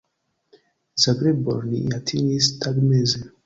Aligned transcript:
Zagrebon 1.03 1.59
ni 1.69 1.79
atingis 1.97 2.45
tagmeze. 2.61 3.19